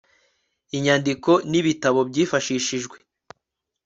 [0.75, 2.97] INYANDIKO N IBITABO BYIFASHISHIJWE